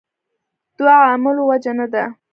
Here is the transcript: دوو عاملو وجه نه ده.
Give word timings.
دوو 0.77 0.97
عاملو 1.07 1.43
وجه 1.51 1.71
نه 1.79 1.85
ده. 1.93 2.03